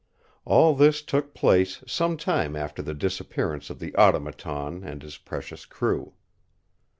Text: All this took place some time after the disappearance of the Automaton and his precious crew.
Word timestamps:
All 0.45 0.73
this 0.73 1.03
took 1.03 1.35
place 1.35 1.83
some 1.85 2.17
time 2.17 2.55
after 2.55 2.81
the 2.81 2.95
disappearance 2.95 3.69
of 3.69 3.77
the 3.77 3.95
Automaton 3.95 4.83
and 4.83 5.03
his 5.03 5.17
precious 5.17 5.63
crew. 5.67 6.15